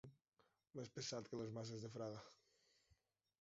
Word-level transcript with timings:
Més 0.79 0.89
pesat 0.95 1.29
que 1.33 1.39
les 1.41 1.51
maces 1.59 1.85
de 1.85 1.93
Fraga. 1.99 2.25